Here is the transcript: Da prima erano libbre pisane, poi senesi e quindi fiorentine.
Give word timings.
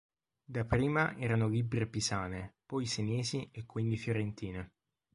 Da 0.43 0.65
prima 0.65 1.15
erano 1.15 1.47
libbre 1.47 1.85
pisane, 1.87 2.55
poi 2.65 2.87
senesi 2.87 3.47
e 3.51 3.67
quindi 3.67 3.97
fiorentine. 3.97 4.71